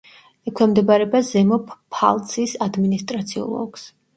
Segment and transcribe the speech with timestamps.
[0.51, 3.87] ექვემდებარება ზემო პფალცის ადმინისტრაციულ ოლქს.